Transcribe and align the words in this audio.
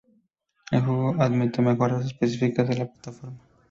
El 0.71 0.81
juego 0.81 1.13
admite 1.19 1.61
mejoras 1.61 2.07
específicas 2.07 2.67
de 2.67 2.75
la 2.75 2.91
plataforma. 2.91 3.37